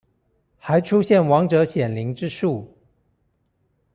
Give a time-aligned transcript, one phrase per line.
[0.57, 2.65] 還出現亡者顯靈之術